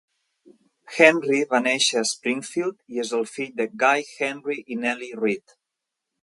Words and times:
Henry 0.99 1.41
va 1.51 1.59
néixer 1.65 1.99
a 2.01 2.05
Springfield 2.11 2.79
i 2.95 3.03
és 3.05 3.13
el 3.19 3.27
fill 3.33 3.53
de 3.61 3.69
Guy 3.85 4.07
Henry 4.17 4.59
i 4.65 4.79
Nellie 4.87 5.21
Reed. 5.23 5.57